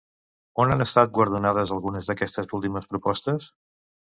On 0.63 0.71
han 0.75 0.85
estat 0.85 1.11
guardonades 1.17 1.73
algunes 1.77 2.09
d'aquestes 2.09 2.51
últimes 2.61 2.91
propostes? 2.95 3.53